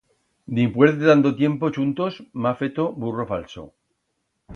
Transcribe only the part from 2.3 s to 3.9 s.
m'ha feto burro falso.